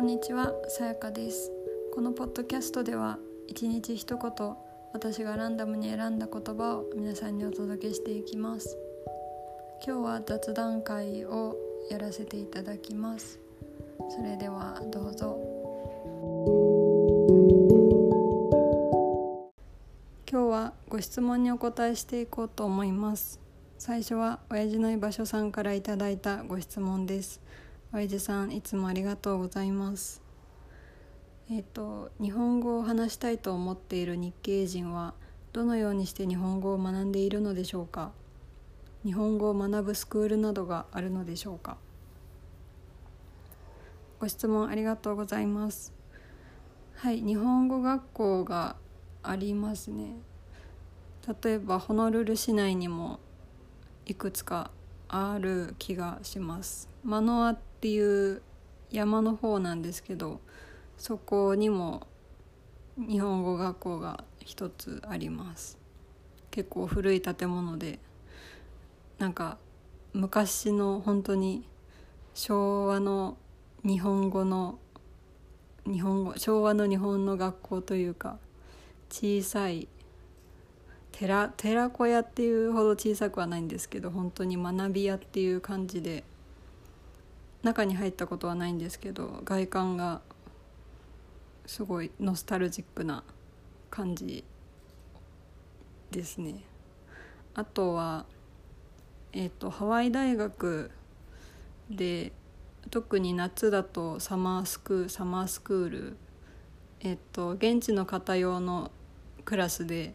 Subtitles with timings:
[0.00, 1.52] こんにちは、さやかです。
[1.94, 4.56] このポッドキャストでは一日一言
[4.94, 8.78] 私がランダムに選んだ言葉を皆さんにお届けしていきます。
[9.86, 11.54] 今日は雑談会を
[11.90, 13.38] やらせていただきます。
[14.08, 15.38] それではどうぞ。
[20.32, 23.38] 今日はご質問にお答えしていこうと思います。
[23.76, 27.42] 最初は親父の居場所さんからいただいたご質問です。
[27.92, 30.22] 親父さんいつもありがとうございます。
[31.50, 35.12] えっ、と日本語を話したいと思っている日系人は
[35.52, 38.12] どのようにして日本語を学んでいるのでしょうか？
[39.04, 41.78] 日本語を学ぶスクールなどがあるのでしょうか？
[44.20, 45.92] ご質問ありがとうございます。
[46.94, 48.76] はい日本語学校が
[49.24, 50.12] ありますね。
[51.42, 53.18] 例えばホノルル市内にも
[54.06, 54.70] いくつか
[55.08, 56.88] ある気がします。
[57.02, 58.42] マノアっていう
[58.90, 60.40] 山の方なんですけど
[60.98, 62.06] そこにも
[62.98, 65.78] 日本語学校が一つあります。
[66.50, 67.98] 結構古い建物で
[69.18, 69.56] なんか
[70.12, 71.64] 昔の本当に
[72.34, 73.38] 昭和の
[73.82, 74.78] 日本語の
[75.86, 78.38] 日本語昭和の日本の学校というか
[79.08, 79.88] 小さい
[81.12, 86.24] 寺寺子屋っていうほど小さくはないんですけど本当に学び屋っていう感じで
[87.62, 90.22] 中に入ったことはないんですけど外観が
[91.66, 93.22] すごいノスタルジックな
[93.90, 94.44] 感じ
[96.10, 96.64] ですね。
[97.54, 98.26] あとは
[99.32, 100.90] えっ、ー、とハワイ大学
[101.90, 102.32] で
[102.90, 106.16] 特に夏だとサマースクーサマースクール
[107.00, 108.90] えっ、ー、と現地の方用の
[109.44, 110.14] クラスで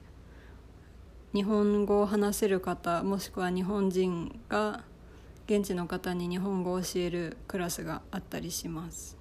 [1.34, 4.84] 日本語を話せる方もしくは日本人が
[5.46, 9.18] 現地の方に日本語を教えるクラスがあったりします。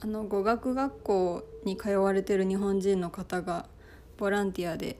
[0.00, 3.68] あの語学学校に通われてる日本人の方が
[4.16, 4.98] ボランティアで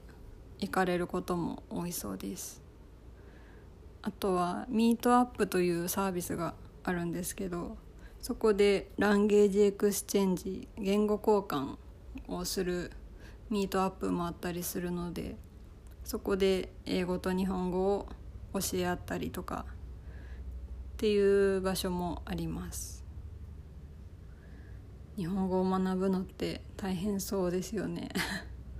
[0.59, 2.63] 行かれることも多いそうです。
[4.03, 6.55] あとはミートアップというサービスが
[6.85, 7.77] あるんですけど
[8.23, 11.77] そこで language exchange 言語交換
[12.29, 12.93] をする
[13.51, 15.37] meetup もあったりするので
[16.05, 18.09] そこで英語と日本語を
[18.53, 19.67] 教え合ったりとか
[20.95, 23.05] っていう場所もあります。
[25.17, 28.11] 日本語を学ぶのって大変そうですよね。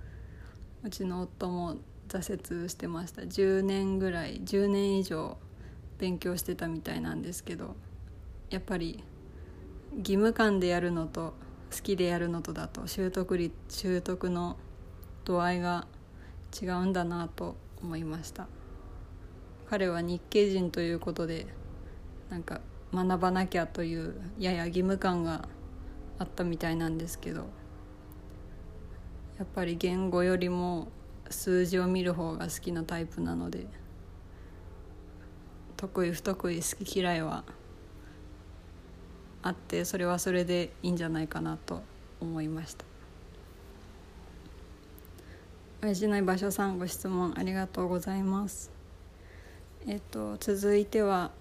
[0.83, 1.77] うちの夫も
[2.07, 3.21] 挫折してました。
[3.21, 5.37] 10年ぐらい10年以上
[6.01, 7.75] 勉強してたみたいなんですけど
[8.49, 9.03] やっぱり
[9.97, 11.35] 義務感でやるのと
[11.71, 14.57] 好きでやるのとだと習得率習得の
[15.25, 15.87] 度合いが
[16.59, 18.47] 違うんだなと思いました。
[19.71, 21.47] 彼は日系人ということで
[22.29, 22.59] なんか
[22.93, 25.47] 学ばなきゃというやや義務感が
[26.19, 27.45] あったみたいなんですけど
[29.39, 30.89] やっぱり言語よりも
[31.29, 33.65] 数字を見る方が好きなタイプなので
[35.77, 37.45] 得意不得意好き嫌いは
[39.41, 41.81] あってそれはそれでいいんじゃないかなと
[42.19, 42.83] 思いました。
[45.81, 48.80] 親父の場所さんご質問ありがとうございます。
[49.87, 51.31] えっと続いては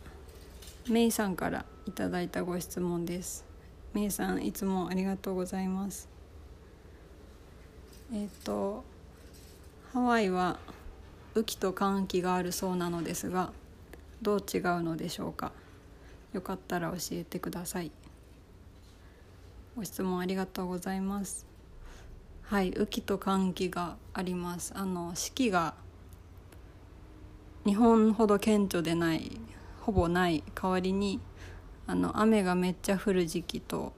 [0.89, 3.45] メイさんからいただいたご質問です。
[3.93, 6.09] メイさんいつもありがとうございます。
[8.13, 8.83] えっと
[9.93, 10.59] ハワイは
[11.35, 13.53] 雨季と寒気があるそうなのですが
[14.23, 15.53] どう違うのでしょうか？
[16.33, 17.93] よかったら教えてください。
[19.77, 21.47] ご質問ありがとうございます。
[22.43, 24.73] はい雨季と寒気があります。
[24.75, 25.75] あの四季が
[27.67, 29.39] 日本ほど顕著でない
[29.81, 31.21] ほぼない代わりに
[31.87, 33.93] あの雨がめっちゃ降る時期と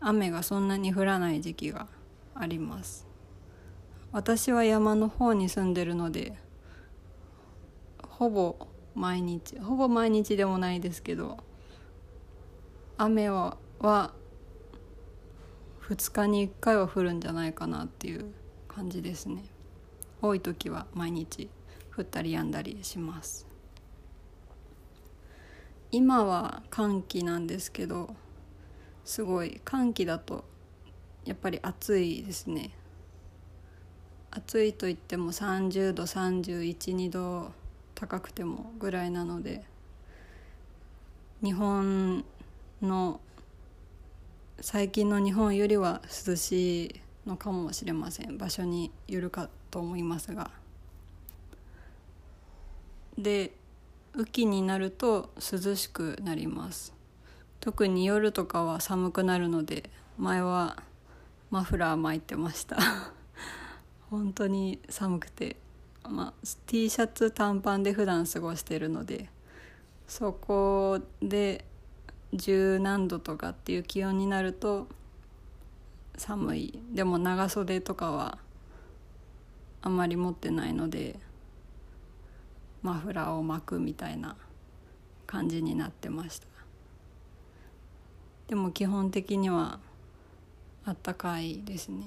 [0.00, 1.88] 雨がそんなに降らない時期が
[2.34, 3.06] あります。
[4.12, 6.38] 私は山の方に住んでるので
[8.08, 8.56] ほぼ
[8.94, 11.38] 毎日ほぼ毎日でもないですけど
[12.96, 14.12] 雨はは
[15.82, 18.32] 2日に1回は降るんじゃないかなっていう
[18.66, 19.44] 感じですね。
[20.20, 21.48] 多い時は毎日。
[21.98, 23.44] 降ったり止んだりします。
[25.90, 28.14] 今は寒気なんですけど
[29.04, 30.44] すごい寒気だと
[31.24, 32.70] やっぱり暑いですね。
[34.30, 37.50] 暑いといっても30度312度
[37.96, 39.64] 高くてもぐらいなので
[41.42, 42.24] 日本
[42.80, 43.20] の
[44.60, 48.38] 最近の日本よりは涼しいのかもしれません。
[48.38, 50.50] 場所によるかと思いますが。
[53.18, 53.52] で
[54.14, 56.94] 雨季になると涼しくなります。
[57.60, 60.82] 特に夜とかは寒くなるので前は
[61.50, 62.78] マフラー巻いてました。
[64.08, 65.56] 本当に寒くて、
[66.08, 66.32] ま、
[66.66, 69.28] T シャツ短パンで普段過ごしてるので
[70.06, 71.66] そこで
[72.32, 74.86] 十何度とかっていう気温になると
[76.16, 76.80] 寒い。
[76.92, 78.38] でも長袖とかは
[79.82, 81.18] あんまり持ってないので
[82.82, 84.36] マフラーを巻くみたいな
[85.26, 86.46] 感じになってました。
[88.48, 89.78] でも基本的には
[90.84, 92.06] あったかいですね。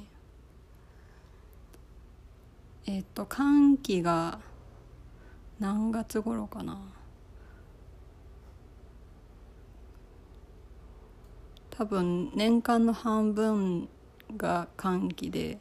[2.88, 4.40] えっ、と寒気が
[5.60, 6.80] 何月頃かな。
[11.70, 13.88] 多分年間の半分
[14.36, 15.60] が寒気で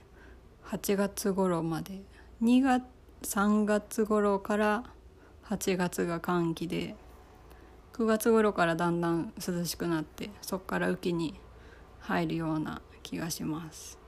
[0.64, 2.00] 8月頃まで。
[2.42, 2.84] 2月
[3.22, 4.84] 3月頃から
[5.50, 6.94] 8月が寒気で
[7.94, 11.34] 9月頃からだんだん涼しくなってそこから雨季に
[11.98, 13.98] 入るような気がします。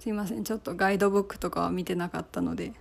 [0.00, 2.72] すいませんちょっとガイドブックとかは見てなかったので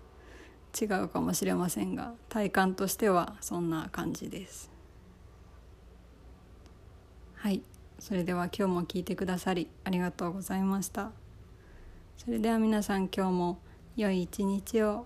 [0.80, 4.72] 違うかもしれませんが体感としてはそんな感じです。
[7.36, 7.62] はい
[8.00, 11.12] それでは今日も聞いてくださりありがとうございました。
[12.18, 13.60] それでは皆さん今日も
[13.96, 15.06] 良い一日を。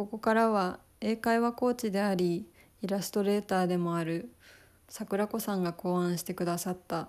[0.00, 2.46] ここからは英会話コーチであり
[2.80, 4.30] イラストレーターでもある
[4.88, 7.08] 桜子さんが考案してくださった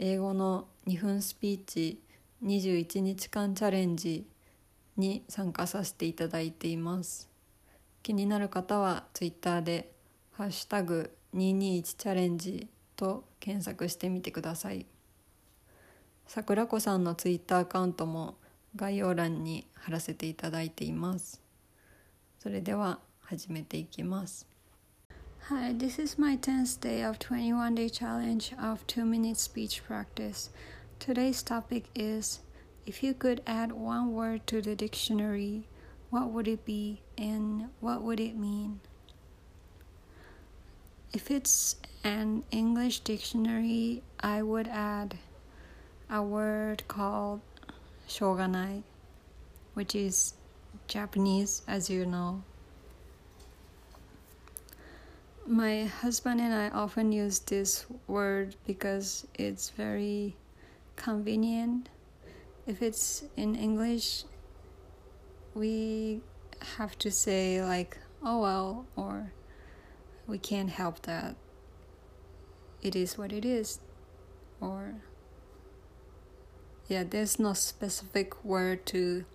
[0.00, 2.02] 英語の2分スピーチ
[2.42, 4.26] 21日間チャレンジ
[4.96, 7.30] に参加させていただいています。
[8.02, 9.92] 気になる方は Twitter で
[10.34, 14.84] 「ハッシュタグ #221 チャレンジ」と検索してみてください。
[16.26, 18.36] 桜子さんの Twitter アカウントも
[18.74, 21.43] 概要欄に貼らせていただいています。
[22.43, 24.47] それでは始めていきます
[25.49, 30.51] Hi, this is my 10th day of 21 day challenge of 2 minute speech practice.
[30.99, 32.41] Today's topic is
[32.85, 35.67] if you could add one word to the dictionary,
[36.11, 38.79] what would it be and what would it mean?
[41.13, 45.17] If it's an English dictionary, I would add
[46.09, 47.41] a word called
[48.07, 48.83] shoganai,
[49.73, 50.33] which is
[50.86, 52.42] Japanese, as you know.
[55.46, 60.36] My husband and I often use this word because it's very
[60.96, 61.90] convenient.
[62.66, 64.24] If it's in English,
[65.54, 66.22] we
[66.76, 69.32] have to say, like, oh well, or
[70.26, 71.36] we can't help that.
[72.82, 73.80] It is what it is.
[74.60, 74.94] Or,
[76.88, 79.26] yeah, there's no specific word to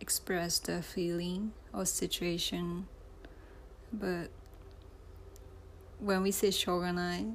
[0.00, 2.86] express the feeling or situation.
[3.92, 4.30] But
[5.98, 7.34] when we say shogunai,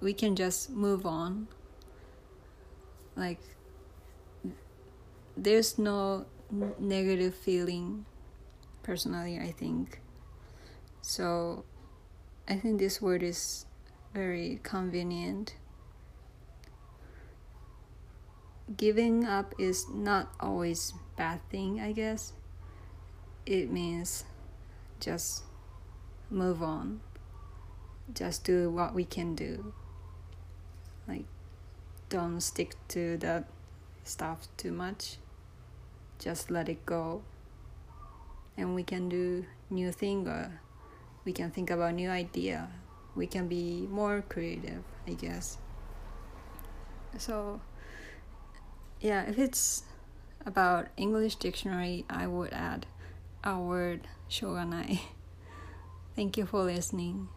[0.00, 1.48] we can just move on.
[3.16, 3.40] Like,
[5.36, 6.26] there's no
[6.78, 8.04] negative feeling,
[8.82, 10.00] personally, I think.
[11.02, 11.64] So,
[12.48, 13.66] I think this word is
[14.14, 15.54] very convenient.
[18.76, 22.32] Giving up is not always bad thing, I guess.
[23.46, 24.24] It means
[25.00, 25.44] just
[26.30, 27.00] move on.
[28.12, 29.72] Just do what we can do.
[31.06, 31.24] Like
[32.08, 33.48] don't stick to that
[34.04, 35.16] stuff too much.
[36.18, 37.22] Just let it go.
[38.56, 40.60] And we can do new thing or
[41.24, 42.68] we can think about new idea.
[43.14, 45.58] We can be more creative, I guess.
[47.18, 47.60] So
[49.00, 49.82] yeah, if it's
[50.44, 52.86] about English dictionary, I would add
[53.44, 55.00] our word shoganai.
[56.16, 57.28] Thank you for listening.